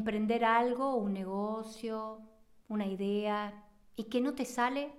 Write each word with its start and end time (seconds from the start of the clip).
emprender 0.00 0.44
algo, 0.44 0.96
un 0.96 1.12
negocio, 1.12 2.22
una 2.68 2.86
idea, 2.86 3.64
y 3.96 4.04
que 4.04 4.20
no 4.20 4.34
te 4.34 4.46
sale, 4.46 4.92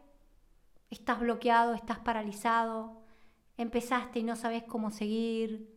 estás 0.91 1.19
bloqueado, 1.19 1.73
estás 1.73 1.99
paralizado, 1.99 3.01
empezaste 3.57 4.19
y 4.19 4.23
no 4.23 4.35
sabes 4.35 4.63
cómo 4.63 4.91
seguir, 4.91 5.75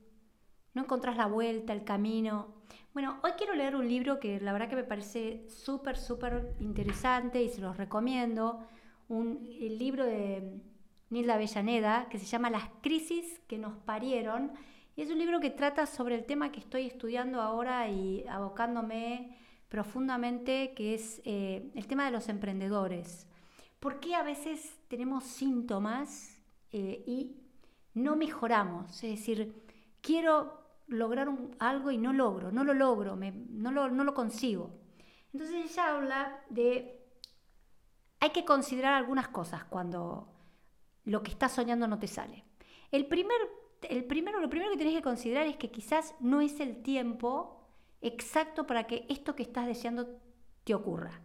no 0.74 0.82
encontrás 0.82 1.16
la 1.16 1.26
vuelta, 1.26 1.72
el 1.72 1.84
camino. 1.84 2.54
Bueno, 2.92 3.18
hoy 3.22 3.32
quiero 3.38 3.54
leer 3.54 3.76
un 3.76 3.88
libro 3.88 4.20
que 4.20 4.40
la 4.40 4.52
verdad 4.52 4.68
que 4.68 4.76
me 4.76 4.84
parece 4.84 5.48
súper, 5.48 5.96
súper 5.96 6.54
interesante 6.60 7.42
y 7.42 7.48
se 7.48 7.60
los 7.60 7.76
recomiendo. 7.76 8.60
Un, 9.08 9.48
el 9.60 9.78
libro 9.78 10.04
de 10.04 10.60
Nilda 11.10 11.34
Avellaneda 11.34 12.08
que 12.10 12.18
se 12.18 12.26
llama 12.26 12.50
Las 12.50 12.68
crisis 12.82 13.40
que 13.46 13.58
nos 13.58 13.76
parieron. 13.78 14.52
Es 14.96 15.10
un 15.10 15.18
libro 15.18 15.40
que 15.40 15.50
trata 15.50 15.86
sobre 15.86 16.14
el 16.14 16.24
tema 16.24 16.52
que 16.52 16.60
estoy 16.60 16.86
estudiando 16.86 17.40
ahora 17.40 17.88
y 17.88 18.24
abocándome 18.28 19.36
profundamente, 19.68 20.72
que 20.76 20.94
es 20.94 21.20
eh, 21.24 21.68
el 21.74 21.88
tema 21.88 22.04
de 22.04 22.12
los 22.12 22.28
emprendedores. 22.28 23.26
¿Por 23.80 23.98
qué 23.98 24.14
a 24.14 24.22
veces 24.22 24.78
tenemos 24.86 25.24
síntomas 25.24 26.40
eh, 26.70 27.02
y 27.08 27.34
no 27.94 28.14
mejoramos? 28.14 29.02
Es 29.02 29.18
decir, 29.18 29.64
quiero 30.00 30.62
lograr 30.86 31.28
algo 31.58 31.90
y 31.90 31.98
no 31.98 32.12
logro, 32.12 32.52
no 32.52 32.62
lo 32.62 32.72
logro, 32.72 33.16
no, 33.16 33.72
lo, 33.72 33.90
no 33.90 34.04
lo 34.04 34.14
consigo. 34.14 34.78
Entonces 35.32 35.72
ella 35.72 35.88
habla 35.96 36.40
de, 36.50 37.04
hay 38.20 38.30
que 38.30 38.44
considerar 38.44 38.94
algunas 38.94 39.26
cosas 39.26 39.64
cuando 39.64 40.28
lo 41.02 41.20
que 41.24 41.32
estás 41.32 41.50
soñando 41.50 41.88
no 41.88 41.98
te 41.98 42.06
sale. 42.06 42.44
El 42.92 43.06
primer, 43.06 43.36
el 43.90 44.04
primero, 44.04 44.40
lo 44.40 44.50
primero 44.50 44.70
que 44.70 44.76
tienes 44.76 44.96
que 44.96 45.02
considerar 45.02 45.46
es 45.46 45.56
que 45.56 45.70
quizás 45.70 46.14
no 46.20 46.40
es 46.40 46.60
el 46.60 46.82
tiempo 46.82 47.60
exacto 48.00 48.66
para 48.66 48.86
que 48.86 49.06
esto 49.08 49.34
que 49.34 49.42
estás 49.42 49.66
deseando 49.66 50.20
te 50.64 50.74
ocurra, 50.74 51.20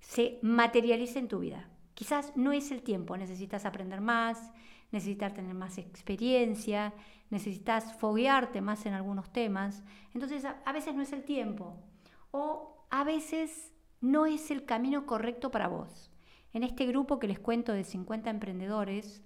se 0.00 0.38
materialice 0.42 1.18
en 1.18 1.28
tu 1.28 1.38
vida. 1.38 1.68
Quizás 1.94 2.36
no 2.36 2.52
es 2.52 2.70
el 2.70 2.82
tiempo, 2.82 3.16
necesitas 3.16 3.64
aprender 3.64 4.00
más, 4.00 4.52
necesitas 4.90 5.34
tener 5.34 5.54
más 5.54 5.78
experiencia, 5.78 6.92
necesitas 7.30 7.94
foguearte 7.94 8.60
más 8.60 8.84
en 8.86 8.94
algunos 8.94 9.32
temas. 9.32 9.82
Entonces 10.14 10.44
a, 10.44 10.72
veces 10.72 10.94
no 10.94 11.02
es 11.02 11.12
el 11.12 11.24
tiempo 11.24 11.76
o 12.30 12.86
a 12.90 13.04
veces 13.04 13.72
no 14.00 14.26
es 14.26 14.50
el 14.50 14.64
camino 14.64 15.06
correcto 15.06 15.50
para 15.50 15.68
vos. 15.68 16.10
En 16.52 16.62
este 16.62 16.86
grupo 16.86 17.18
que 17.18 17.28
les 17.28 17.38
cuento 17.38 17.72
de 17.72 17.84
50 17.84 18.28
emprendedores, 18.28 19.22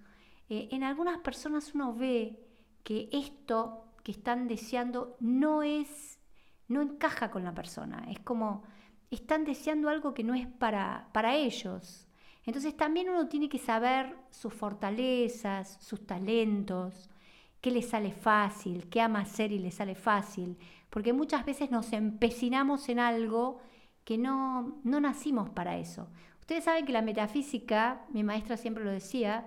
eh, 0.48 0.68
en 0.70 0.84
algunas 0.84 1.18
personas 1.18 1.74
uno 1.74 1.94
ve 1.94 2.45
que 2.86 3.08
esto 3.10 3.84
que 4.04 4.12
están 4.12 4.46
deseando 4.46 5.16
no 5.18 5.64
es 5.64 6.20
no 6.68 6.82
encaja 6.82 7.32
con 7.32 7.42
la 7.42 7.52
persona. 7.52 8.06
Es 8.08 8.20
como 8.20 8.62
están 9.10 9.44
deseando 9.44 9.88
algo 9.88 10.14
que 10.14 10.22
no 10.22 10.34
es 10.34 10.46
para, 10.46 11.08
para 11.12 11.34
ellos. 11.34 12.06
Entonces 12.44 12.76
también 12.76 13.08
uno 13.08 13.26
tiene 13.26 13.48
que 13.48 13.58
saber 13.58 14.16
sus 14.30 14.54
fortalezas, 14.54 15.78
sus 15.80 16.06
talentos, 16.06 17.10
qué 17.60 17.72
le 17.72 17.82
sale 17.82 18.12
fácil, 18.12 18.88
qué 18.88 19.00
ama 19.00 19.22
hacer 19.22 19.50
y 19.50 19.58
le 19.58 19.72
sale 19.72 19.96
fácil, 19.96 20.56
porque 20.88 21.12
muchas 21.12 21.44
veces 21.44 21.72
nos 21.72 21.92
empecinamos 21.92 22.88
en 22.88 23.00
algo 23.00 23.58
que 24.04 24.16
no, 24.16 24.78
no 24.84 25.00
nacimos 25.00 25.50
para 25.50 25.76
eso. 25.76 26.08
Ustedes 26.38 26.62
saben 26.62 26.86
que 26.86 26.92
la 26.92 27.02
metafísica, 27.02 28.06
mi 28.10 28.22
maestra 28.22 28.56
siempre 28.56 28.84
lo 28.84 28.92
decía, 28.92 29.44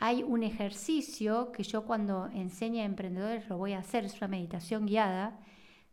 hay 0.00 0.22
un 0.22 0.42
ejercicio 0.42 1.52
que 1.52 1.62
yo 1.62 1.84
cuando 1.84 2.26
enseño 2.32 2.80
a 2.80 2.86
emprendedores 2.86 3.46
lo 3.50 3.58
voy 3.58 3.74
a 3.74 3.80
hacer, 3.80 4.06
es 4.06 4.16
una 4.16 4.28
meditación 4.28 4.86
guiada, 4.86 5.38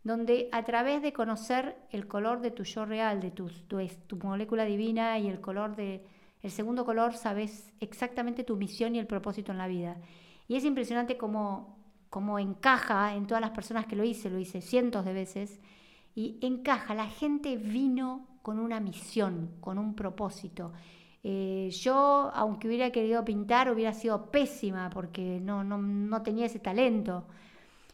donde 0.02 0.48
a 0.50 0.64
través 0.64 1.02
de 1.02 1.12
conocer 1.12 1.76
el 1.90 2.08
color 2.08 2.40
de 2.40 2.50
tu 2.50 2.64
yo 2.64 2.86
real, 2.86 3.20
de 3.20 3.30
tu, 3.30 3.48
tu, 3.48 4.16
molécula 4.16 4.64
divina 4.64 5.18
y 5.18 5.28
el 5.28 5.42
color 5.42 5.76
de 5.76 6.06
el 6.40 6.50
segundo 6.50 6.86
color, 6.86 7.14
sabes 7.14 7.70
exactamente 7.80 8.44
tu 8.44 8.56
misión 8.56 8.94
y 8.94 8.98
el 8.98 9.06
propósito 9.06 9.52
en 9.52 9.58
la 9.58 9.66
vida. 9.66 9.98
Y 10.46 10.56
es 10.56 10.64
impresionante 10.64 11.18
cómo, 11.18 11.76
cómo 12.08 12.38
encaja 12.38 13.14
en 13.14 13.26
todas 13.26 13.42
las 13.42 13.50
personas 13.50 13.86
que 13.86 13.96
lo 13.96 14.04
hice, 14.04 14.30
lo 14.30 14.38
hice 14.38 14.62
cientos 14.62 15.04
de 15.04 15.12
veces, 15.12 15.60
y 16.14 16.38
encaja, 16.40 16.94
la 16.94 17.08
gente 17.08 17.56
vino 17.56 18.26
con 18.40 18.58
una 18.58 18.80
misión, 18.80 19.50
con 19.60 19.78
un 19.78 19.94
propósito. 19.94 20.72
Eh, 21.24 21.70
yo, 21.72 22.30
aunque 22.34 22.68
hubiera 22.68 22.90
querido 22.90 23.24
pintar, 23.24 23.70
hubiera 23.70 23.92
sido 23.92 24.30
pésima 24.30 24.88
porque 24.90 25.40
no, 25.40 25.64
no, 25.64 25.78
no 25.78 26.22
tenía 26.22 26.46
ese 26.46 26.58
talento. 26.58 27.26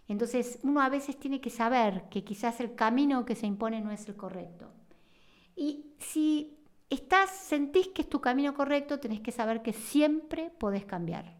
Entonces 0.09 0.59
uno 0.63 0.83
a 0.83 0.89
veces 0.89 1.19
tiene 1.19 1.41
que 1.41 1.51
saber 1.51 2.05
que 2.11 2.25
quizás 2.25 2.61
el 2.61 2.75
camino 2.75 3.25
que 3.25 3.35
se 3.35 3.47
impone 3.47 3.81
no 3.81 3.91
es 3.91 4.07
el 4.09 4.17
correcto. 4.17 4.71
Y 5.57 5.87
si 5.99 6.59
estás, 6.91 7.31
sentís 7.31 7.89
que 7.89 8.03
es 8.03 8.09
tu 8.09 8.21
camino 8.21 8.55
correcto, 8.55 9.01
tenés 9.01 9.21
que 9.21 9.33
saber 9.33 9.63
que 9.63 9.73
siempre 9.73 10.51
podés 10.59 10.85
cambiar. 10.85 11.37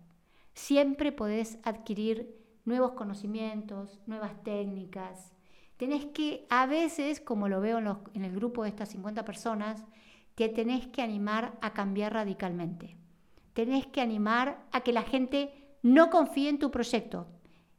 Siempre 0.55 1.13
podés 1.13 1.59
adquirir 1.65 2.41
nuevos 2.65 2.93
conocimientos, 2.93 4.01
nuevas 4.07 4.43
técnicas. 4.43 5.33
Tenés 5.77 6.07
que, 6.07 6.47
a 6.49 6.67
veces, 6.67 7.21
como 7.21 7.49
lo 7.49 7.61
veo 7.61 7.79
en, 7.79 7.89
en 8.15 8.25
el 8.25 8.35
grupo 8.35 8.63
de 8.63 8.71
estas 8.71 8.91
50 8.91 9.25
personas, 9.25 9.85
te 10.35 10.49
tenés 10.49 10.87
que 10.89 11.03
animar 11.03 11.59
a 11.61 11.73
cambiar 11.73 12.13
radicalmente. 12.13 12.97
Tenés 13.53 13.87
que 13.87 14.01
animar 14.01 14.67
a 14.73 14.81
que 14.81 14.93
la 14.93 15.03
gente 15.03 15.77
no 15.83 16.11
confíe 16.11 16.49
en 16.49 16.59
tu 16.59 16.71
proyecto, 16.71 17.29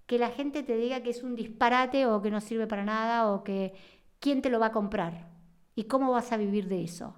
que 0.05 0.19
la 0.19 0.29
gente 0.29 0.63
te 0.63 0.77
diga 0.77 1.03
que 1.03 1.09
es 1.09 1.23
un 1.23 1.35
disparate 1.35 2.05
o 2.05 2.21
que 2.21 2.31
no 2.31 2.39
sirve 2.39 2.67
para 2.67 2.85
nada 2.85 3.31
o 3.31 3.43
que 3.43 3.73
quién 4.19 4.41
te 4.41 4.49
lo 4.49 4.59
va 4.59 4.67
a 4.67 4.71
comprar 4.71 5.29
y 5.75 5.85
cómo 5.85 6.11
vas 6.11 6.31
a 6.31 6.37
vivir 6.37 6.67
de 6.67 6.83
eso. 6.83 7.15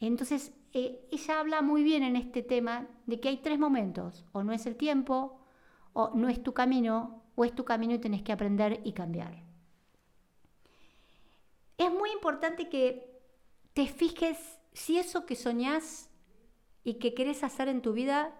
Entonces, 0.00 0.52
eh, 0.72 1.06
ella 1.10 1.40
habla 1.40 1.60
muy 1.60 1.82
bien 1.82 2.02
en 2.02 2.16
este 2.16 2.42
tema 2.42 2.88
de 3.06 3.20
que 3.20 3.28
hay 3.28 3.36
tres 3.38 3.58
momentos, 3.58 4.24
o 4.32 4.42
no 4.42 4.52
es 4.52 4.64
el 4.66 4.76
tiempo, 4.76 5.40
o 5.92 6.10
no 6.14 6.28
es 6.28 6.42
tu 6.42 6.54
camino, 6.54 7.22
o 7.34 7.44
es 7.44 7.54
tu 7.54 7.64
camino 7.64 7.94
y 7.94 7.98
tenés 7.98 8.22
que 8.22 8.32
aprender 8.32 8.80
y 8.84 8.92
cambiar. 8.92 9.42
Es 11.76 11.90
muy 11.92 12.10
importante 12.10 12.68
que 12.68 13.20
te 13.74 13.86
fijes 13.86 14.61
si 14.72 14.98
eso 14.98 15.26
que 15.26 15.36
soñás 15.36 16.10
y 16.84 16.94
que 16.94 17.14
querés 17.14 17.44
hacer 17.44 17.68
en 17.68 17.82
tu 17.82 17.92
vida 17.92 18.34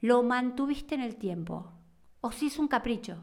lo 0.00 0.22
mantuviste 0.22 0.94
en 0.94 1.00
el 1.00 1.16
tiempo 1.16 1.72
o 2.20 2.32
si 2.32 2.46
es 2.46 2.58
un 2.58 2.68
capricho, 2.68 3.18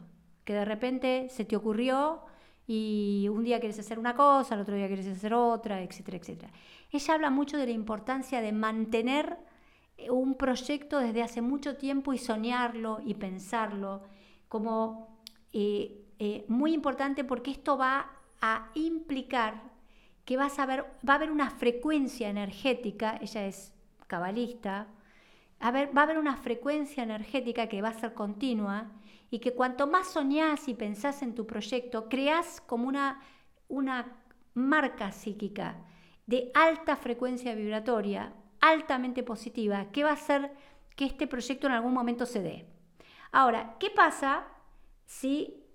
que 0.45 0.53
de 0.53 0.65
repente 0.65 1.27
se 1.29 1.45
te 1.45 1.55
ocurrió 1.55 2.21
y 2.65 3.27
un 3.29 3.43
día 3.43 3.59
quieres 3.59 3.79
hacer 3.79 3.99
una 3.99 4.15
cosa, 4.15 4.55
al 4.55 4.61
otro 4.61 4.75
día 4.75 4.87
quieres 4.87 5.07
hacer 5.07 5.33
otra, 5.33 5.81
etcétera, 5.81 6.17
etcétera. 6.17 6.53
Ella 6.91 7.13
habla 7.13 7.29
mucho 7.29 7.57
de 7.57 7.65
la 7.65 7.71
importancia 7.71 8.41
de 8.41 8.51
mantener 8.51 9.37
eh, 9.97 10.09
un 10.09 10.35
proyecto 10.35 10.99
desde 10.99 11.21
hace 11.21 11.41
mucho 11.41 11.75
tiempo 11.75 12.13
y 12.13 12.17
soñarlo 12.17 12.99
y 13.03 13.15
pensarlo 13.15 14.03
como 14.47 15.19
eh, 15.51 16.05
eh, 16.19 16.45
muy 16.47 16.73
importante 16.73 17.23
porque 17.23 17.51
esto 17.51 17.77
va 17.77 18.11
a 18.39 18.69
implicar 18.75 19.72
que 20.25 20.37
a 20.37 20.65
ver, 20.65 20.85
va 21.07 21.13
a 21.13 21.15
haber 21.15 21.31
una 21.31 21.49
frecuencia 21.49 22.29
energética, 22.29 23.17
ella 23.21 23.45
es 23.45 23.73
cabalista, 24.07 24.87
va 25.61 25.67
a 25.69 26.03
haber 26.03 26.17
una 26.17 26.37
frecuencia 26.37 27.03
energética 27.03 27.67
que 27.67 27.81
va 27.81 27.89
a 27.89 27.93
ser 27.93 28.13
continua 28.13 28.91
y 29.29 29.39
que 29.39 29.53
cuanto 29.53 29.87
más 29.87 30.07
soñás 30.07 30.67
y 30.67 30.73
pensás 30.73 31.21
en 31.23 31.35
tu 31.35 31.47
proyecto, 31.47 32.07
creás 32.09 32.61
como 32.61 32.87
una, 32.87 33.21
una 33.67 34.17
marca 34.53 35.11
psíquica 35.11 35.77
de 36.25 36.51
alta 36.53 36.95
frecuencia 36.95 37.55
vibratoria, 37.55 38.33
altamente 38.61 39.23
positiva, 39.23 39.91
que 39.91 40.03
va 40.03 40.11
a 40.11 40.13
hacer 40.13 40.53
que 40.95 41.05
este 41.05 41.27
proyecto 41.27 41.67
en 41.67 41.73
algún 41.73 41.93
momento 41.93 42.25
se 42.25 42.41
dé. 42.41 42.67
Ahora, 43.31 43.75
¿qué 43.79 43.89
pasa 43.89 44.45
si... 45.05 45.65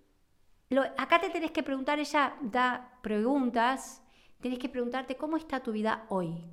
acá 0.97 1.21
te 1.21 1.29
tenés 1.31 1.51
que 1.51 1.63
preguntar, 1.63 1.99
ella 1.99 2.35
da 2.41 2.99
preguntas, 3.03 4.03
tenés 4.41 4.59
que 4.59 4.69
preguntarte 4.69 5.17
cómo 5.17 5.37
está 5.37 5.61
tu 5.61 5.73
vida 5.73 6.07
hoy. 6.09 6.45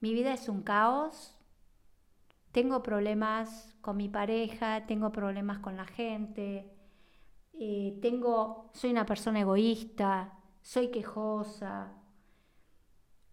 Mi 0.00 0.14
vida 0.14 0.32
es 0.32 0.48
un 0.48 0.62
caos, 0.62 1.36
tengo 2.52 2.82
problemas 2.82 3.76
con 3.80 3.96
mi 3.96 4.08
pareja, 4.08 4.86
tengo 4.86 5.12
problemas 5.12 5.58
con 5.58 5.76
la 5.76 5.84
gente, 5.84 6.70
eh, 7.52 7.98
tengo, 8.00 8.70
soy 8.72 8.90
una 8.90 9.06
persona 9.06 9.40
egoísta, 9.40 10.38
soy 10.62 10.88
quejosa, 10.88 11.92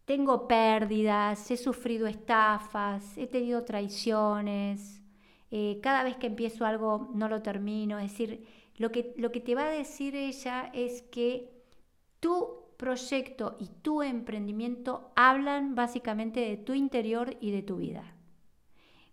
tengo 0.05 0.47
pérdidas, 0.47 1.49
he 1.51 1.57
sufrido 1.57 2.07
estafas, 2.07 3.17
he 3.17 3.27
tenido 3.27 3.63
traiciones, 3.63 5.01
eh, 5.49 5.79
cada 5.81 6.03
vez 6.03 6.17
que 6.17 6.27
empiezo 6.27 6.65
algo 6.65 7.09
no 7.13 7.29
lo 7.29 7.41
termino, 7.41 7.97
es 7.99 8.11
decir, 8.11 8.45
lo 8.75 8.91
que, 8.91 9.13
lo 9.17 9.31
que 9.31 9.39
te 9.39 9.55
va 9.55 9.63
a 9.63 9.69
decir 9.69 10.15
ella 10.15 10.69
es 10.73 11.01
que 11.01 11.63
tu 12.19 12.66
proyecto 12.77 13.57
y 13.59 13.67
tu 13.81 14.01
emprendimiento 14.01 15.11
hablan 15.15 15.75
básicamente 15.75 16.39
de 16.39 16.57
tu 16.57 16.73
interior 16.73 17.35
y 17.41 17.51
de 17.51 17.63
tu 17.63 17.77
vida 17.77 18.17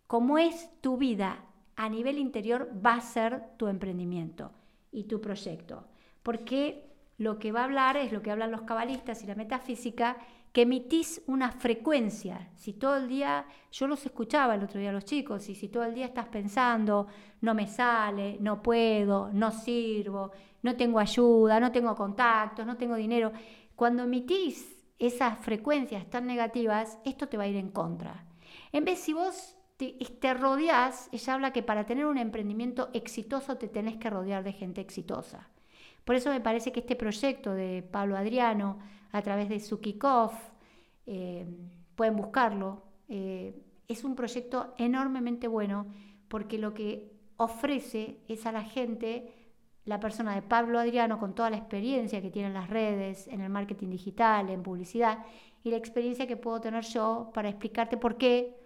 cómo 0.07 0.39
es 0.39 0.71
tu 0.81 0.97
vida 0.97 1.45
a 1.77 1.89
nivel 1.89 2.19
interior 2.19 2.71
va 2.85 2.95
a 2.95 3.01
ser 3.01 3.43
tu 3.57 3.67
emprendimiento 3.67 4.53
y 4.93 5.05
tu 5.05 5.21
proyecto. 5.21 5.89
Porque 6.23 6.94
lo 7.19 7.39
que 7.39 7.53
va 7.53 7.61
a 7.61 7.65
hablar 7.65 7.97
es 7.97 8.13
lo 8.13 8.23
que 8.23 8.31
hablan 8.31 8.51
los 8.51 8.63
cabalistas 8.63 9.23
y 9.23 9.27
la 9.27 9.35
metafísica, 9.35 10.17
que 10.53 10.63
emitís 10.63 11.21
una 11.27 11.51
frecuencia. 11.51 12.49
Si 12.55 12.75
todo 12.75 12.97
el 12.97 13.09
día, 13.09 13.47
yo 13.73 13.89
los 13.89 14.07
escuchaba 14.07 14.55
el 14.55 14.63
otro 14.63 14.79
día 14.79 14.91
a 14.91 14.93
los 14.93 15.05
chicos, 15.05 15.49
y 15.49 15.55
si 15.55 15.69
todo 15.69 15.85
el 15.85 15.95
día 15.95 16.07
estás 16.07 16.29
pensando, 16.29 17.09
no 17.41 17.55
me 17.55 17.67
sale, 17.67 18.39
no 18.41 18.63
puedo, 18.63 19.31
no 19.33 19.51
sirvo, 19.51 20.31
no 20.63 20.77
tengo 20.77 21.01
ayuda, 21.01 21.59
no 21.59 21.73
tengo 21.73 21.95
contactos, 21.97 22.65
no 22.65 22.77
tengo 22.77 22.95
dinero, 22.95 23.33
cuando 23.75 24.05
emitís 24.05 24.77
esas 24.99 25.39
frecuencias 25.41 26.09
tan 26.09 26.27
negativas, 26.27 26.99
esto 27.05 27.29
te 27.29 27.37
va 27.37 27.45
a 27.45 27.49
ir 27.49 27.57
en 27.57 27.71
contra. 27.71 28.25
En 28.71 28.85
vez 28.85 29.01
si 29.01 29.13
vos 29.13 29.57
te, 29.77 29.93
te 29.93 30.35
rodeás, 30.35 31.09
ella 31.13 31.35
habla 31.35 31.53
que 31.53 31.63
para 31.63 31.85
tener 31.85 32.07
un 32.07 32.19
emprendimiento 32.19 32.91
exitoso 32.93 33.57
te 33.57 33.69
tenés 33.69 33.97
que 33.97 34.11
rodear 34.11 34.45
de 34.45 34.53
gente 34.53 34.81
exitosa. 34.81 35.49
Por 36.05 36.17
eso 36.17 36.31
me 36.31 36.41
parece 36.41 36.73
que 36.73 36.81
este 36.81 36.97
proyecto 36.97 37.55
de 37.55 37.83
Pablo 37.83 38.17
Adriano, 38.17 38.79
a 39.13 39.23
través 39.23 39.49
de 39.49 39.61
su 39.61 39.81
kickoff, 39.81 40.35
eh, 41.07 41.47
pueden 41.95 42.17
buscarlo, 42.17 42.83
eh, 43.09 43.63
es 43.89 44.05
un 44.05 44.15
proyecto 44.15 44.75
enormemente 44.79 45.49
bueno 45.49 45.87
porque 46.29 46.59
lo 46.59 46.75
que 46.75 47.13
ofrece 47.37 48.21
es 48.29 48.47
a 48.47 48.53
la 48.53 48.63
gente, 48.63 49.33
la 49.85 50.01
persona 50.01 50.35
de 50.35 50.43
Pablo 50.43 50.79
Adriano 50.79 51.19
con 51.19 51.35
toda 51.35 51.51
la 51.51 51.57
experiencia 51.57 52.23
que 52.23 52.31
tiene 52.31 52.49
en 52.49 52.55
las 52.55 52.71
redes, 52.71 53.29
en 53.29 53.41
el 53.41 53.51
marketing 53.51 53.91
digital, 53.91 54.51
en 54.51 54.63
publicidad, 54.63 55.25
y 55.63 55.71
la 55.71 55.77
experiencia 55.77 56.27
que 56.27 56.37
puedo 56.37 56.61
tener 56.61 56.85
yo 56.85 57.31
para 57.35 57.49
explicarte 57.49 57.97
por 57.97 58.17
qué 58.17 58.57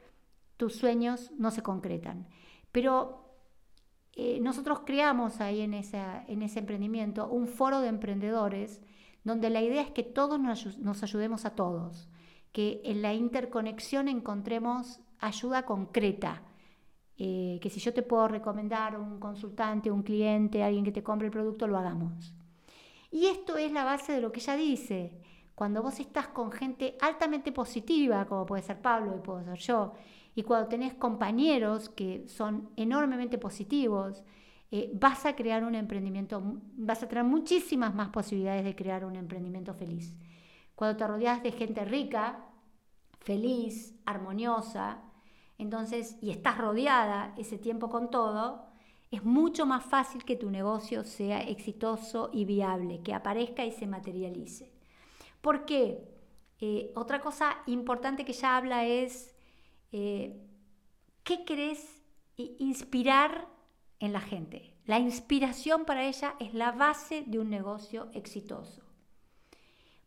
tus 0.56 0.75
sueños 0.75 1.31
no 1.38 1.50
se 1.50 1.62
concretan. 1.62 2.29
Pero 2.73 3.28
eh, 4.20 4.41
nosotros 4.41 4.81
creamos 4.85 5.41
ahí 5.41 5.61
en, 5.61 5.75
ese 5.75 6.59
emprendimiento 6.59 7.29
un 7.29 7.47
foro 7.47 7.81
de 7.81 7.87
emprendedores 7.87 8.82
donde 9.23 9.49
la 9.49 9.62
idea 9.62 9.81
es 9.81 9.93
que 9.93 10.03
todos 10.03 10.41
nos, 10.41 11.03
ayudemos 11.05 11.44
a 11.44 11.55
todos, 11.55 12.09
que 12.50 12.81
en 12.85 13.00
la 13.00 13.15
interconexión 13.15 14.09
encontremos 14.09 14.99
ayuda 15.20 15.65
concreta, 15.65 16.43
eh, 17.17 17.61
que 17.62 17.70
si 17.70 17.79
yo 17.79 17.94
te 17.94 18.03
puedo 18.03 18.26
recomendar 18.26 18.99
un 18.99 19.20
consultante, 19.20 19.88
un 19.88 20.03
cliente, 20.03 20.65
alguien 20.65 20.85
que 20.85 20.91
te 20.91 21.05
compre 21.05 21.29
el 21.29 21.32
producto, 21.32 21.69
lo 21.69 21.79
hagamos. 21.79 22.35
Y 23.12 23.26
esto 23.26 23.56
es 23.56 23.70
la 23.70 23.85
base 23.85 24.12
de 24.15 24.20
lo 24.20 24.32
que 24.32 24.41
ella 24.41 24.56
dice. 24.56 25.12
Cuando 25.55 25.81
vos 25.81 26.00
estás 26.00 26.26
con 26.26 26.50
gente 26.50 26.97
altamente 27.00 27.53
positiva, 27.53 28.25
como 28.25 28.47
puede 28.47 28.62
ser 28.62 28.82
Pablo 28.82 29.15
y 29.17 29.20
puedo 29.20 29.44
ser 29.44 29.59
yo, 29.59 29.93
y 30.38 30.44
cuando 30.44 30.69
tenés 30.69 30.94
compañeros 30.94 31.88
que 31.88 32.29
son 32.29 32.70
enormemente 32.76 33.38
positivos, 33.38 34.23
eh, 34.70 34.88
vas 34.94 35.26
a 35.26 35.35
crear 35.35 35.64
un 35.64 35.75
emprendimiento, 35.75 36.40
vas 36.76 37.02
a 37.02 37.08
tener 37.08 37.25
muchísimas 37.25 37.93
más 37.93 38.11
posibilidades 38.11 38.62
de 38.62 38.76
crear 38.76 39.05
un 39.05 39.17
emprendimiento 39.17 39.75
feliz. 39.75 40.17
Cuando 40.76 40.96
te 40.96 41.08
rodeas 41.08 41.43
de 41.43 41.50
gente 41.50 41.85
rica, 41.85 42.46
feliz, 43.19 43.99
armoniosa, 44.06 45.02
entonces, 45.58 46.17
y 46.23 46.31
estás 46.31 46.56
rodeada 46.56 47.34
ese 47.37 47.58
tiempo 47.58 47.88
con 47.88 48.08
todo, 48.08 48.69
es 49.11 49.25
mucho 49.25 49.67
más 49.67 49.84
fácil 49.84 50.25
que 50.25 50.37
tu 50.37 50.52
negocio 50.52 51.02
sea 51.02 51.41
exitoso 51.41 52.31
y 52.32 52.44
viable, 52.44 53.02
que 53.02 53.12
aparezca 53.12 53.64
y 53.64 53.73
se 53.73 53.88
materialice. 53.88 54.70
¿Por 55.41 55.64
qué? 55.64 56.08
Eh, 56.61 56.93
otra 56.94 57.20
cosa 57.20 57.56
importante 57.67 58.25
que 58.25 58.31
ella 58.31 58.56
habla 58.56 58.84
es 58.84 59.34
eh, 59.93 60.40
¿qué 61.25 61.44
querés 61.44 62.02
inspirar 62.37 63.49
en 64.00 64.12
la 64.12 64.20
gente? 64.20 64.75
La 64.87 64.99
inspiración 64.99 65.85
para 65.85 66.05
ella 66.05 66.35
es 66.40 66.55
la 66.55 66.73
base 66.73 67.25
de 67.26 67.38
un 67.38 67.50
negocio 67.50 68.08
exitoso. 68.14 68.82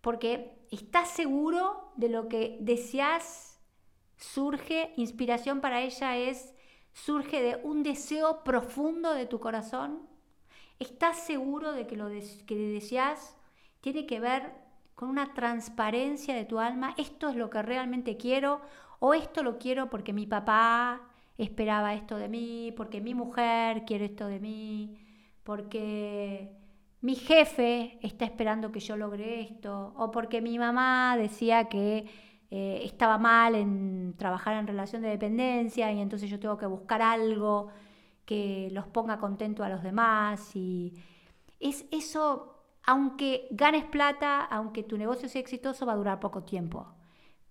Porque 0.01 0.65
estás 0.71 1.09
seguro 1.09 1.91
de 1.95 2.09
lo 2.09 2.27
que 2.27 2.57
deseas, 2.61 3.59
surge, 4.17 4.93
inspiración 4.97 5.61
para 5.61 5.81
ella 5.81 6.17
es, 6.17 6.53
surge 6.93 7.41
de 7.41 7.61
un 7.63 7.83
deseo 7.83 8.43
profundo 8.43 9.13
de 9.13 9.27
tu 9.27 9.39
corazón. 9.39 10.09
¿Estás 10.79 11.19
seguro 11.19 11.73
de 11.73 11.85
que 11.85 11.95
lo 11.95 12.09
que 12.09 12.55
deseas 12.55 13.35
tiene 13.81 14.07
que 14.07 14.19
ver 14.19 14.51
con 14.95 15.09
una 15.09 15.35
transparencia 15.35 16.33
de 16.33 16.45
tu 16.45 16.57
alma? 16.57 16.95
¿Esto 16.97 17.29
es 17.29 17.35
lo 17.35 17.51
que 17.51 17.61
realmente 17.61 18.17
quiero? 18.17 18.61
O 19.03 19.15
esto 19.15 19.41
lo 19.43 19.57
quiero 19.57 19.89
porque 19.89 20.13
mi 20.13 20.27
papá 20.27 21.01
esperaba 21.37 21.95
esto 21.95 22.17
de 22.17 22.29
mí, 22.29 22.71
porque 22.77 23.01
mi 23.01 23.15
mujer 23.15 23.83
quiere 23.85 24.05
esto 24.05 24.27
de 24.27 24.39
mí, 24.39 24.95
porque 25.43 26.51
mi 27.01 27.15
jefe 27.15 27.97
está 28.03 28.25
esperando 28.25 28.71
que 28.71 28.79
yo 28.79 28.95
logre 28.97 29.41
esto, 29.41 29.93
o 29.97 30.11
porque 30.11 30.39
mi 30.39 30.59
mamá 30.59 31.17
decía 31.17 31.65
que 31.67 32.05
eh, 32.51 32.81
estaba 32.83 33.17
mal 33.17 33.55
en 33.55 34.15
trabajar 34.17 34.55
en 34.57 34.67
relación 34.67 35.01
de 35.01 35.09
dependencia 35.09 35.91
y 35.91 35.99
entonces 35.99 36.29
yo 36.29 36.39
tengo 36.39 36.57
que 36.59 36.67
buscar 36.67 37.01
algo 37.01 37.69
que 38.25 38.69
los 38.71 38.85
ponga 38.87 39.17
contento 39.17 39.63
a 39.63 39.69
los 39.69 39.81
demás 39.81 40.55
y 40.55 40.93
es 41.59 41.85
eso, 41.91 42.55
aunque 42.85 43.47
ganes 43.51 43.85
plata, 43.85 44.45
aunque 44.45 44.83
tu 44.83 44.97
negocio 44.97 45.27
sea 45.27 45.41
exitoso, 45.41 45.87
va 45.87 45.93
a 45.93 45.95
durar 45.95 46.19
poco 46.19 46.43
tiempo 46.43 47.00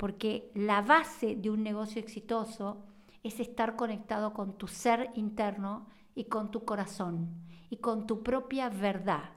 porque 0.00 0.50
la 0.54 0.80
base 0.80 1.36
de 1.36 1.50
un 1.50 1.62
negocio 1.62 2.00
exitoso 2.00 2.86
es 3.22 3.38
estar 3.38 3.76
conectado 3.76 4.32
con 4.32 4.56
tu 4.56 4.66
ser 4.66 5.10
interno 5.14 5.88
y 6.14 6.24
con 6.24 6.50
tu 6.50 6.64
corazón 6.64 7.28
y 7.68 7.76
con 7.76 8.06
tu 8.06 8.22
propia 8.22 8.70
verdad. 8.70 9.34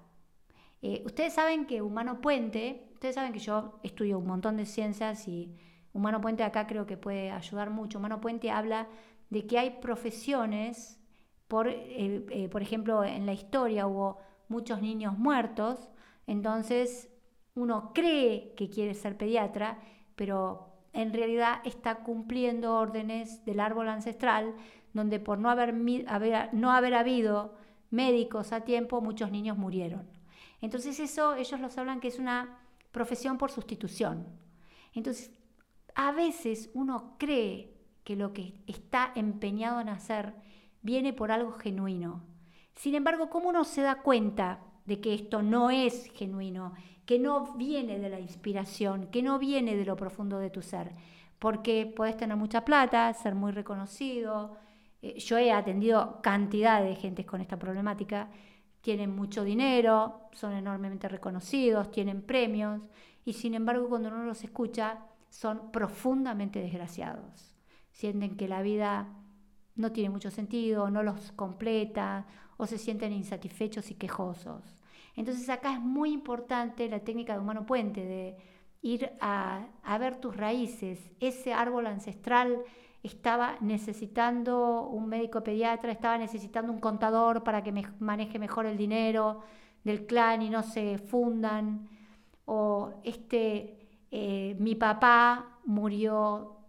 Eh, 0.82 1.04
ustedes 1.06 1.34
saben 1.34 1.66
que 1.66 1.82
Humano 1.82 2.22
Puente, 2.22 2.92
ustedes 2.94 3.16
saben 3.16 3.34
que 3.34 3.40
yo 3.40 3.82
estudio 3.84 4.18
un 4.18 4.26
montón 4.26 4.56
de 4.56 4.66
ciencias 4.66 5.28
y 5.28 5.54
Humano 5.92 6.22
Puente 6.22 6.44
acá 6.44 6.66
creo 6.66 6.86
que 6.86 6.96
puede 6.96 7.30
ayudar 7.30 7.70
mucho. 7.70 8.00
Humano 8.00 8.22
Puente 8.22 8.50
habla 8.50 8.88
de 9.30 9.46
que 9.46 9.60
hay 9.60 9.82
profesiones, 9.82 10.98
por, 11.50 11.68
eh, 11.68 12.26
eh, 12.30 12.48
por 12.48 12.62
ejemplo, 12.62 13.04
en 13.04 13.26
la 13.26 13.34
historia 13.34 13.86
hubo 13.86 14.20
muchos 14.48 14.82
niños 14.82 15.18
muertos, 15.18 15.90
entonces 16.26 17.10
uno 17.54 17.92
cree 17.94 18.54
que 18.56 18.70
quiere 18.70 18.94
ser 18.94 19.18
pediatra 19.18 19.82
pero 20.16 20.74
en 20.94 21.14
realidad 21.14 21.62
está 21.64 22.04
cumpliendo 22.04 22.76
órdenes 22.76 23.44
del 23.46 23.60
árbol 23.60 23.90
ancestral, 23.90 24.56
donde 24.94 25.20
por 25.20 25.40
no 25.40 25.50
haber, 25.50 25.74
no 26.54 26.72
haber 26.72 26.94
habido 26.94 27.56
médicos 27.90 28.54
a 28.54 28.62
tiempo, 28.62 29.02
muchos 29.02 29.32
niños 29.32 29.58
murieron. 29.58 30.08
Entonces 30.62 31.00
eso 31.00 31.36
ellos 31.36 31.60
los 31.60 31.78
hablan 31.78 32.00
que 32.00 32.08
es 32.08 32.20
una 32.20 32.60
profesión 32.92 33.38
por 33.38 33.52
sustitución. 33.52 34.28
Entonces, 34.94 35.32
a 35.96 36.12
veces 36.12 36.70
uno 36.74 37.16
cree 37.18 37.74
que 38.04 38.16
lo 38.16 38.34
que 38.34 38.62
está 38.68 39.12
empeñado 39.16 39.80
en 39.80 39.90
hacer 39.90 40.34
viene 40.82 41.14
por 41.14 41.32
algo 41.32 41.54
genuino. 41.54 42.24
Sin 42.76 42.96
embargo, 42.96 43.30
¿cómo 43.30 43.50
uno 43.50 43.64
se 43.64 43.82
da 43.82 44.02
cuenta 44.02 44.60
de 44.86 45.00
que 45.02 45.14
esto 45.14 45.42
no 45.42 45.70
es 45.70 46.12
genuino 46.14 46.74
que 47.06 47.20
no 47.20 47.54
viene 47.56 48.00
de 48.00 48.10
la 48.10 48.20
inspiración, 48.20 49.08
que 49.08 49.22
no 49.22 49.40
viene 49.40 49.76
de 49.76 49.86
lo 49.86 49.96
profundo 49.96 50.40
de 50.40 50.50
tu 50.50 50.62
ser, 50.62 50.92
porque 51.40 51.92
puedes 51.96 52.16
tener 52.18 52.38
mucha 52.38 52.64
plata, 52.64 53.14
ser 53.14 53.36
muy 53.36 53.52
reconocido. 53.52 54.56
Eh, 55.02 55.20
yo 55.20 55.38
he 55.38 55.52
atendido 55.52 56.22
cantidad 56.22 56.82
de 56.82 56.96
gente 56.96 57.26
con 57.26 57.42
esta 57.42 57.60
problemática, 57.60 58.30
tienen 58.82 59.16
mucho 59.16 59.44
dinero, 59.44 60.30
son 60.32 60.54
enormemente 60.54 61.08
reconocidos, 61.08 61.92
tienen 61.92 62.22
premios, 62.22 62.82
y 63.26 63.34
sin 63.34 63.54
embargo 63.54 63.90
cuando 63.90 64.10
uno 64.10 64.24
los 64.24 64.44
escucha 64.44 65.00
son 65.30 65.72
profundamente 65.72 66.60
desgraciados. 66.60 67.56
Sienten 67.92 68.38
que 68.38 68.48
la 68.48 68.62
vida 68.62 69.08
no 69.76 69.92
tiene 69.92 70.10
mucho 70.10 70.32
sentido, 70.32 70.90
no 70.90 71.04
los 71.04 71.32
completa, 71.32 72.26
o 72.58 72.66
se 72.66 72.78
sienten 72.78 73.12
insatisfechos 73.12 73.90
y 73.92 73.96
quejosos. 73.96 74.62
Entonces 75.16 75.50
acá 75.50 75.74
es 75.74 75.80
muy 75.80 76.12
importante 76.12 76.90
la 76.90 77.00
técnica 77.00 77.34
de 77.34 77.40
humano 77.40 77.66
puente, 77.66 78.06
de 78.06 78.38
ir 78.82 79.12
a, 79.20 79.68
ver 80.00 80.18
tus 80.18 80.36
raíces. 80.36 81.12
Ese 81.20 81.54
árbol 81.54 81.88
ancestral 81.88 82.60
estaba 83.02 83.58
necesitando 83.62 84.88
un 84.88 85.08
médico 85.08 85.44
pediatra, 85.44 85.92
estaba 85.92 86.18
necesitando 86.18 86.72
un 86.72 86.80
contador 86.80 87.44
para 87.44 87.64
que 87.64 87.74
maneje 88.00 88.40
mejor 88.40 88.66
el 88.66 88.78
dinero 88.78 89.42
del 89.84 90.06
clan 90.06 90.42
y 90.42 90.50
no 90.50 90.64
se 90.64 90.98
fundan. 90.98 91.90
O 92.46 93.02
este, 93.04 93.78
eh, 94.12 94.56
mi 94.60 94.76
papá 94.76 95.60
murió 95.66 96.63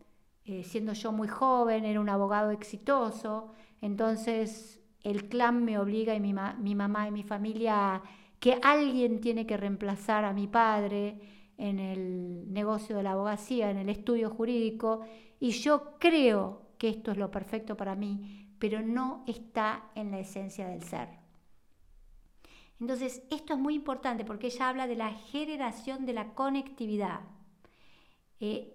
eh, 0.45 0.63
siendo 0.65 0.93
yo 0.93 1.13
muy 1.13 1.29
joven, 1.29 1.85
era 1.85 2.01
un 2.01 2.09
abogado 2.09 2.51
exitoso, 2.51 3.53
entonces 3.81 4.81
el 5.03 5.29
clan 5.29 5.65
me 5.65 5.79
obliga 5.79 6.15
y 6.15 6.21
mi, 6.21 6.35
mi 6.59 6.75
mamá 6.75 7.09
y 7.09 7.11
mi 7.11 7.23
familia 7.23 8.03
que 8.41 8.59
alguien 8.63 9.21
tiene 9.21 9.47
que 9.47 9.57
reemplazar 9.57 10.25
a 10.25 10.33
mi 10.33 10.47
padre 10.47 11.19
en 11.57 11.79
el 11.79 12.53
negocio 12.53 12.97
de 12.97 13.03
la 13.03 13.13
abogacía, 13.13 13.71
en 13.71 13.79
el 13.79 13.89
estudio 13.89 14.29
jurídico, 14.29 15.01
y 15.41 15.51
yo 15.51 15.99
creo 15.99 16.63
que 16.79 16.89
esto 16.89 17.13
es 17.13 17.17
lo 17.17 17.31
perfecto 17.31 17.77
para 17.77 17.95
mí, 17.95 18.51
pero 18.59 18.83
no 18.83 19.25
está 19.27 19.91
en 19.95 20.11
la 20.11 20.19
esencia 20.19 20.69
del 20.69 20.83
ser. 20.83 21.09
Entonces, 22.81 23.23
esto 23.31 23.55
es 23.55 23.59
muy 23.59 23.75
importante 23.75 24.25
porque 24.25 24.49
ella 24.49 24.69
habla 24.69 24.87
de 24.87 24.97
la 24.97 25.11
generación 25.11 26.07
de 26.07 26.13
la 26.13 26.35
conectividad. 26.35 27.21
Eh, 28.41 28.74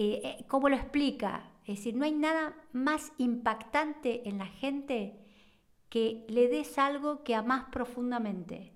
eh, 0.00 0.20
eh, 0.22 0.44
¿Cómo 0.46 0.68
lo 0.68 0.76
explica? 0.76 1.50
Es 1.66 1.78
decir, 1.78 1.96
no 1.96 2.04
hay 2.04 2.12
nada 2.12 2.54
más 2.72 3.12
impactante 3.18 4.28
en 4.28 4.38
la 4.38 4.46
gente 4.46 5.18
que 5.88 6.24
le 6.28 6.46
des 6.46 6.78
algo 6.78 7.24
que 7.24 7.34
amás 7.34 7.64
profundamente. 7.72 8.72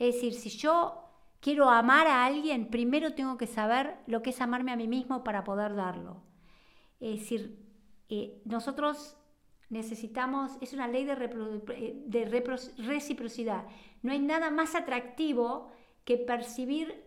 Es 0.00 0.16
decir, 0.16 0.34
si 0.34 0.50
yo 0.50 1.12
quiero 1.38 1.70
amar 1.70 2.08
a 2.08 2.24
alguien, 2.24 2.70
primero 2.70 3.14
tengo 3.14 3.38
que 3.38 3.46
saber 3.46 3.98
lo 4.08 4.20
que 4.20 4.30
es 4.30 4.40
amarme 4.40 4.72
a 4.72 4.76
mí 4.76 4.88
mismo 4.88 5.22
para 5.22 5.44
poder 5.44 5.76
darlo. 5.76 6.24
Es 6.98 7.20
decir, 7.20 7.56
nosotros 8.44 9.16
necesitamos, 9.68 10.58
es 10.60 10.72
una 10.72 10.88
ley 10.88 11.04
de 11.04 12.24
reciprocidad. 12.78 13.64
No 14.02 14.10
hay 14.10 14.18
nada 14.18 14.50
más 14.50 14.74
atractivo 14.74 15.70
que 16.04 16.16
percibir 16.16 17.04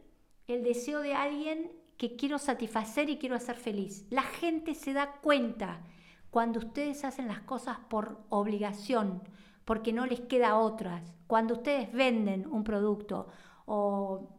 el 0.47 0.63
deseo 0.63 1.01
de 1.01 1.13
alguien 1.13 1.76
que 1.97 2.15
quiero 2.15 2.37
satisfacer 2.37 3.09
y 3.09 3.17
quiero 3.17 3.35
hacer 3.35 3.55
feliz. 3.55 4.05
La 4.09 4.21
gente 4.21 4.75
se 4.75 4.93
da 4.93 5.13
cuenta 5.21 5.81
cuando 6.29 6.59
ustedes 6.59 7.03
hacen 7.03 7.27
las 7.27 7.39
cosas 7.41 7.77
por 7.89 8.19
obligación, 8.29 9.23
porque 9.65 9.93
no 9.93 10.05
les 10.05 10.21
queda 10.21 10.57
otras. 10.57 11.13
Cuando 11.25 11.55
ustedes 11.55 11.91
venden 11.91 12.47
un 12.47 12.63
producto 12.63 13.27
o 13.65 14.29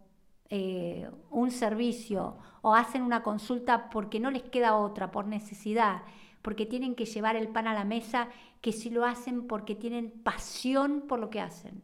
eh, 0.48 1.10
un 1.30 1.50
servicio 1.50 2.38
o 2.62 2.74
hacen 2.74 3.02
una 3.02 3.22
consulta 3.22 3.90
porque 3.90 4.20
no 4.20 4.30
les 4.30 4.44
queda 4.44 4.76
otra, 4.76 5.10
por 5.10 5.26
necesidad, 5.26 6.02
porque 6.42 6.64
tienen 6.64 6.94
que 6.94 7.04
llevar 7.04 7.36
el 7.36 7.48
pan 7.48 7.66
a 7.66 7.74
la 7.74 7.84
mesa, 7.84 8.28
que 8.60 8.72
si 8.72 8.90
lo 8.90 9.04
hacen 9.04 9.46
porque 9.46 9.74
tienen 9.74 10.10
pasión 10.22 11.02
por 11.02 11.18
lo 11.18 11.30
que 11.30 11.40
hacen, 11.40 11.82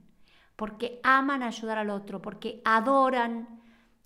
porque 0.57 1.01
aman 1.03 1.43
ayudar 1.43 1.79
al 1.79 1.91
otro, 1.91 2.23
porque 2.23 2.63
adoran 2.65 3.61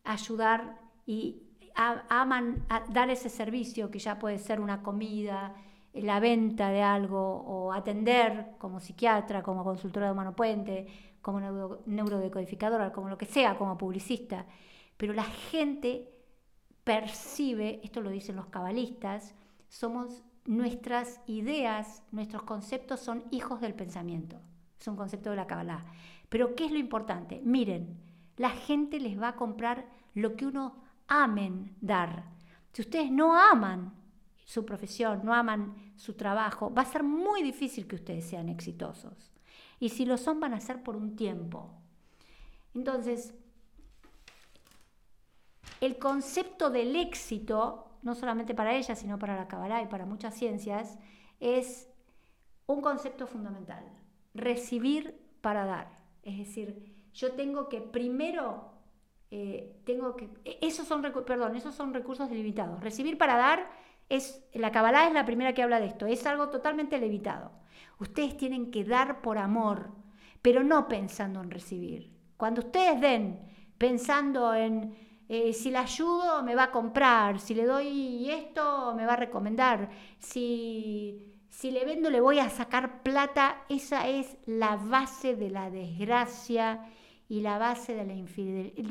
ayudar 0.04 0.80
y 1.06 1.42
aman 1.78 2.66
dar 2.90 3.08
ese 3.08 3.28
servicio 3.28 3.90
que 3.90 4.00
ya 4.00 4.18
puede 4.18 4.38
ser 4.38 4.60
una 4.60 4.82
comida, 4.82 5.54
la 5.92 6.18
venta 6.20 6.70
de 6.70 6.82
algo 6.82 7.20
o 7.20 7.72
atender 7.72 8.56
como 8.58 8.80
psiquiatra, 8.80 9.42
como 9.42 9.64
consultora 9.64 10.06
de 10.06 10.12
humano 10.12 10.34
puente, 10.34 10.86
como 11.22 11.40
neurodecodificadora, 11.86 12.92
como 12.92 13.08
lo 13.08 13.16
que 13.16 13.26
sea, 13.26 13.56
como 13.56 13.78
publicista. 13.78 14.46
Pero 14.96 15.12
la 15.12 15.24
gente 15.24 16.10
percibe, 16.82 17.80
esto 17.84 18.00
lo 18.00 18.10
dicen 18.10 18.36
los 18.36 18.46
cabalistas, 18.46 19.34
somos 19.68 20.24
nuestras 20.46 21.20
ideas, 21.26 22.02
nuestros 22.10 22.42
conceptos 22.42 23.00
son 23.00 23.24
hijos 23.30 23.60
del 23.60 23.74
pensamiento. 23.74 24.40
Es 24.80 24.88
un 24.88 24.96
concepto 24.96 25.30
de 25.30 25.36
la 25.36 25.46
Kabbalah. 25.46 25.84
Pero 26.28 26.54
¿qué 26.54 26.64
es 26.64 26.72
lo 26.72 26.78
importante? 26.78 27.40
Miren, 27.44 28.00
la 28.36 28.50
gente 28.50 28.98
les 28.98 29.20
va 29.20 29.28
a 29.28 29.36
comprar 29.36 29.86
lo 30.14 30.34
que 30.34 30.46
uno 30.46 30.87
amen 31.08 31.76
dar. 31.80 32.24
Si 32.72 32.82
ustedes 32.82 33.10
no 33.10 33.36
aman 33.36 33.92
su 34.44 34.64
profesión, 34.64 35.20
no 35.24 35.34
aman 35.34 35.92
su 35.96 36.14
trabajo, 36.14 36.72
va 36.72 36.82
a 36.82 36.86
ser 36.86 37.02
muy 37.02 37.42
difícil 37.42 37.86
que 37.86 37.96
ustedes 37.96 38.24
sean 38.24 38.48
exitosos. 38.48 39.32
Y 39.80 39.88
si 39.90 40.06
lo 40.06 40.16
son, 40.16 40.40
van 40.40 40.54
a 40.54 40.60
ser 40.60 40.82
por 40.82 40.96
un 40.96 41.16
tiempo. 41.16 41.70
Entonces, 42.74 43.34
el 45.80 45.98
concepto 45.98 46.70
del 46.70 46.96
éxito 46.96 47.88
no 48.02 48.14
solamente 48.14 48.54
para 48.54 48.74
ella, 48.74 48.94
sino 48.94 49.18
para 49.18 49.36
la 49.36 49.48
Kabbalah 49.48 49.82
y 49.82 49.86
para 49.86 50.06
muchas 50.06 50.34
ciencias, 50.34 50.98
es 51.40 51.88
un 52.66 52.80
concepto 52.80 53.26
fundamental, 53.26 53.84
recibir 54.34 55.20
para 55.40 55.64
dar. 55.64 55.98
Es 56.22 56.38
decir, 56.38 57.10
yo 57.14 57.32
tengo 57.32 57.68
que 57.68 57.80
primero, 57.80 58.72
eh, 59.30 59.80
tengo 59.84 60.16
que, 60.16 60.30
e, 60.44 60.58
esos 60.62 60.86
son, 60.86 61.02
perdón, 61.02 61.56
esos 61.56 61.74
son 61.74 61.92
recursos 61.92 62.30
limitados. 62.30 62.80
Recibir 62.80 63.18
para 63.18 63.36
dar 63.36 63.70
es, 64.08 64.42
la 64.54 64.72
Kabbalah 64.72 65.06
es 65.06 65.12
la 65.12 65.26
primera 65.26 65.52
que 65.52 65.62
habla 65.62 65.80
de 65.80 65.86
esto, 65.86 66.06
es 66.06 66.24
algo 66.26 66.48
totalmente 66.48 66.98
limitado. 66.98 67.52
Ustedes 67.98 68.36
tienen 68.36 68.70
que 68.70 68.84
dar 68.84 69.20
por 69.20 69.38
amor, 69.38 69.90
pero 70.40 70.62
no 70.62 70.88
pensando 70.88 71.42
en 71.42 71.50
recibir. 71.50 72.12
Cuando 72.36 72.60
ustedes 72.60 73.00
den 73.00 73.40
pensando 73.76 74.54
en 74.54 74.96
eh, 75.28 75.52
si 75.52 75.70
la 75.70 75.80
ayudo 75.80 76.42
me 76.42 76.54
va 76.54 76.64
a 76.64 76.70
comprar, 76.70 77.38
si 77.38 77.54
le 77.54 77.66
doy 77.66 78.30
esto 78.30 78.94
me 78.96 79.04
va 79.04 79.12
a 79.12 79.16
recomendar, 79.16 79.90
si, 80.18 81.36
si 81.50 81.70
le 81.70 81.84
vendo 81.84 82.08
le 82.08 82.22
voy 82.22 82.38
a 82.38 82.48
sacar 82.48 83.02
plata, 83.02 83.64
esa 83.68 84.08
es 84.08 84.38
la 84.46 84.76
base 84.76 85.36
de 85.36 85.50
la 85.50 85.70
desgracia 85.70 86.88
y 87.28 87.40
la 87.40 87.58
base 87.58 87.94
de 87.94 88.04
la 88.04 88.14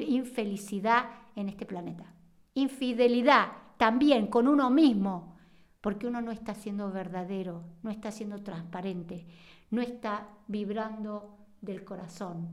infelicidad 0.04 1.10
en 1.36 1.50
este 1.50 1.66
planeta. 1.66 2.14
Infidelidad 2.54 3.52
también 3.78 4.28
con 4.28 4.48
uno 4.48 4.70
mismo, 4.70 5.36
porque 5.82 6.08
uno 6.08 6.22
no 6.22 6.32
está 6.32 6.54
siendo 6.54 6.92
verdadero, 6.92 7.64
no 7.84 7.90
está 7.90 8.12
siendo 8.12 8.44
transparente, 8.44 9.26
no 9.72 9.82
está 9.82 10.28
vibrando 10.48 11.38
del 11.62 11.84
corazón. 11.84 12.50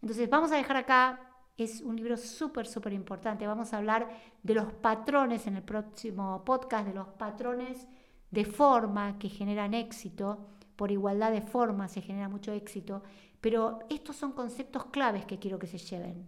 Entonces 0.00 0.28
vamos 0.28 0.52
a 0.52 0.56
dejar 0.56 0.76
acá 0.76 1.34
es 1.56 1.82
un 1.82 1.96
libro 1.96 2.16
súper, 2.16 2.66
súper 2.66 2.92
importante. 2.92 3.46
Vamos 3.46 3.72
a 3.72 3.78
hablar 3.78 4.08
de 4.42 4.54
los 4.54 4.72
patrones 4.72 5.46
en 5.46 5.56
el 5.56 5.62
próximo 5.62 6.44
podcast, 6.44 6.88
de 6.88 6.94
los 6.94 7.08
patrones 7.08 7.86
de 8.30 8.44
forma 8.44 9.18
que 9.18 9.28
generan 9.28 9.74
éxito. 9.74 10.48
Por 10.76 10.90
igualdad 10.90 11.32
de 11.32 11.40
forma 11.40 11.88
se 11.88 12.00
genera 12.00 12.28
mucho 12.28 12.52
éxito. 12.52 13.02
Pero 13.40 13.80
estos 13.90 14.16
son 14.16 14.32
conceptos 14.32 14.86
claves 14.86 15.26
que 15.26 15.38
quiero 15.38 15.58
que 15.58 15.66
se 15.66 15.78
lleven. 15.78 16.26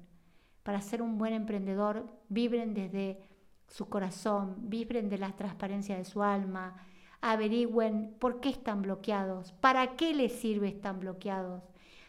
Para 0.62 0.81
ser 0.81 1.03
un 1.03 1.19
buen 1.19 1.33
emprendedor, 1.33 2.07
vibren 2.29 2.75
desde 2.75 3.21
su 3.69 3.88
corazón, 3.88 4.57
vibren 4.69 5.09
de 5.09 5.19
la 5.19 5.35
transparencia 5.35 5.97
de 5.97 6.05
su 6.05 6.23
alma, 6.23 6.76
averigüen 7.21 8.15
por 8.19 8.41
qué 8.41 8.50
están 8.50 8.83
bloqueados, 8.83 9.53
para 9.53 9.97
qué 9.97 10.15
les 10.15 10.33
sirve 10.33 10.69
están 10.69 11.00
bloqueados, 11.00 11.62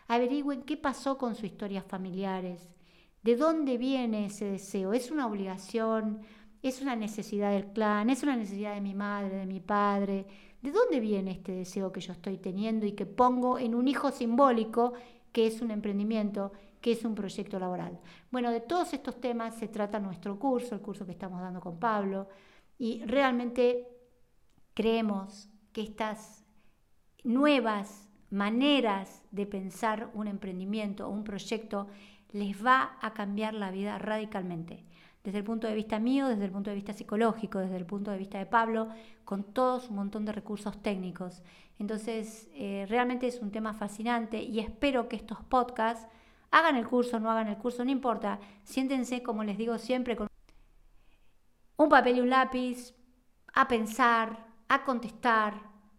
averigüen 0.08 0.64
qué 0.64 0.78
pasó 0.78 1.18
con 1.18 1.36
sus 1.36 1.46
historias 1.46 1.86
familiares, 1.86 2.70
¿De 3.28 3.36
dónde 3.36 3.78
viene 3.78 4.28
ese 4.28 4.46
deseo? 4.46 4.94
¿Es 4.94 5.12
una 5.12 5.28
obligación? 5.28 6.22
¿Es 6.62 6.82
una 6.82 6.96
necesidad 6.96 7.52
del 7.52 7.74
clan? 7.74 8.10
¿Es 8.10 8.24
una 8.24 8.38
necesidad 8.38 8.74
de 8.74 8.80
mi 8.80 8.94
madre, 8.94 9.36
de 9.36 9.46
mi 9.46 9.60
padre? 9.60 10.26
¿De 10.62 10.72
dónde 10.72 11.00
viene 11.00 11.32
este 11.32 11.52
deseo 11.52 11.92
que 11.92 12.02
yo 12.02 12.14
estoy 12.14 12.38
teniendo 12.38 12.86
y 12.86 12.94
que 12.94 13.06
pongo 13.06 13.60
en 13.60 13.76
un 13.76 13.88
hijo 13.88 14.12
simbólico 14.12 14.94
que 15.32 15.48
es 15.48 15.62
un 15.62 15.72
emprendimiento, 15.72 16.52
que 16.82 16.94
es 16.94 17.06
un 17.06 17.16
proyecto 17.16 17.60
laboral? 17.60 18.00
Bueno, 18.32 18.52
de 18.52 18.62
todos 18.62 18.94
estos 18.94 19.22
temas 19.22 19.56
se 19.56 19.68
trata 19.68 20.00
nuestro 20.00 20.40
curso, 20.40 20.74
el 20.74 20.82
curso 20.82 21.06
que 21.06 21.12
estamos 21.12 21.42
dando 21.42 21.60
con 21.62 21.80
Pablo, 21.80 22.28
y 22.80 23.04
realmente 23.06 23.88
creemos 24.74 25.50
que 25.72 25.82
estas 25.82 26.44
nuevas 27.24 28.10
maneras 28.30 29.24
de 29.32 29.46
pensar 29.46 30.10
un 30.14 30.28
emprendimiento 30.28 31.08
o 31.08 31.12
un 31.12 31.24
proyecto 31.24 31.88
les 32.32 32.64
va 32.64 32.98
a 33.02 33.14
cambiar 33.14 33.54
la 33.54 33.72
vida 33.72 33.98
radicalmente. 33.98 34.86
Desde 35.28 35.40
el 35.40 35.44
punto 35.44 35.68
de 35.68 35.76
vista 35.76 36.00
mío, 36.00 36.30
desde 36.30 36.46
el 36.46 36.52
punto 36.52 36.70
de 36.70 36.78
vista 36.78 36.94
psicológico, 36.94 37.60
desde 37.60 37.76
el 37.76 37.86
punto 37.86 38.12
de 38.12 38.18
vista 38.18 38.38
de 38.38 38.46
Pablo, 38.46 38.88
con 39.26 39.44
todos 39.44 39.90
un 39.90 39.98
montón 39.98 40.24
de 40.24 40.32
recursos 40.32 40.82
técnicos. 40.82 41.44
Entonces, 41.80 42.48
eh, 42.54 42.86
realmente 42.88 43.28
es 43.28 43.42
un 43.42 43.52
tema 43.52 43.74
fascinante 43.74 44.42
y 44.42 44.60
espero 44.60 45.10
que 45.10 45.18
estos 45.18 45.44
podcasts 45.44 46.08
hagan 46.50 46.78
el 46.78 46.88
curso, 46.88 47.20
no 47.20 47.30
hagan 47.30 47.50
el 47.50 47.58
curso, 47.58 47.84
no 47.84 47.92
importa. 47.92 48.40
Siéntense, 48.64 49.22
como 49.22 49.44
les 49.44 49.58
digo 49.58 49.78
siempre, 49.78 50.16
con 50.16 50.30
un 51.76 51.90
papel 51.90 52.20
y 52.20 52.22
un 52.22 52.30
lápiz, 52.30 52.96
a 53.54 53.68
pensar, 53.68 54.46
a 54.70 54.86
contestar, 54.86 55.56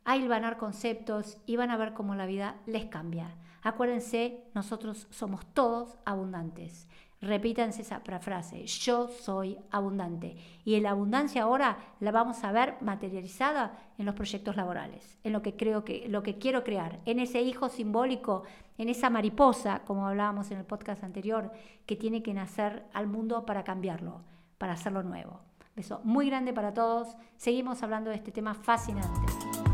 a 0.06 0.16
hilvanar 0.16 0.56
conceptos 0.56 1.36
y 1.44 1.56
van 1.56 1.70
a 1.70 1.76
ver 1.76 1.92
cómo 1.92 2.14
la 2.14 2.24
vida 2.24 2.56
les 2.64 2.86
cambia. 2.86 3.36
Acuérdense, 3.60 4.46
nosotros 4.54 5.06
somos 5.10 5.44
todos 5.52 5.98
abundantes. 6.06 6.88
Repítanse 7.20 7.82
esa 7.82 8.00
frase, 8.00 8.64
yo 8.64 9.08
soy 9.08 9.58
abundante. 9.72 10.36
Y 10.64 10.78
la 10.78 10.90
abundancia 10.90 11.42
ahora 11.42 11.78
la 11.98 12.12
vamos 12.12 12.44
a 12.44 12.52
ver 12.52 12.76
materializada 12.80 13.76
en 13.98 14.06
los 14.06 14.14
proyectos 14.14 14.54
laborales, 14.56 15.18
en 15.24 15.32
lo 15.32 15.42
que 15.42 15.56
creo 15.56 15.84
que, 15.84 16.06
lo 16.08 16.22
que 16.22 16.38
quiero 16.38 16.62
crear, 16.62 17.00
en 17.06 17.18
ese 17.18 17.42
hijo 17.42 17.68
simbólico, 17.68 18.44
en 18.76 18.88
esa 18.88 19.10
mariposa, 19.10 19.80
como 19.84 20.06
hablábamos 20.06 20.52
en 20.52 20.58
el 20.58 20.64
podcast 20.64 21.02
anterior, 21.02 21.50
que 21.86 21.96
tiene 21.96 22.22
que 22.22 22.34
nacer 22.34 22.84
al 22.92 23.08
mundo 23.08 23.44
para 23.44 23.64
cambiarlo, 23.64 24.22
para 24.56 24.74
hacerlo 24.74 25.02
nuevo. 25.02 25.40
Beso 25.74 26.00
muy 26.04 26.28
grande 26.28 26.52
para 26.52 26.72
todos. 26.72 27.16
Seguimos 27.36 27.82
hablando 27.82 28.10
de 28.10 28.16
este 28.16 28.30
tema 28.32 28.54
fascinante. 28.54 29.67